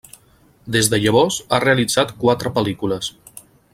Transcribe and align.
Des 0.75 0.87
de 0.93 0.99
llavors, 1.03 1.37
ha 1.49 1.59
realitzat 1.65 2.15
quatre 2.25 2.53
pel·lícules. 2.57 3.11